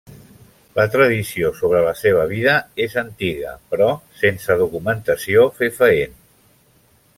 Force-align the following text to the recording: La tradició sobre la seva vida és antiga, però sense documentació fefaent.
La 0.77 0.85
tradició 0.93 1.51
sobre 1.59 1.81
la 1.87 1.91
seva 1.99 2.23
vida 2.31 2.55
és 2.87 2.97
antiga, 3.03 3.53
però 3.75 3.91
sense 4.23 4.57
documentació 4.65 5.47
fefaent. 5.61 6.21